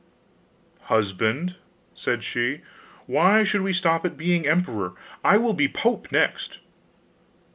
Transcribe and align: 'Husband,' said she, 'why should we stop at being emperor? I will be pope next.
'Husband,' 0.85 1.57
said 1.93 2.23
she, 2.23 2.61
'why 3.05 3.43
should 3.43 3.61
we 3.61 3.71
stop 3.71 4.03
at 4.03 4.17
being 4.17 4.47
emperor? 4.47 4.93
I 5.23 5.37
will 5.37 5.53
be 5.53 5.67
pope 5.67 6.11
next. 6.11 6.57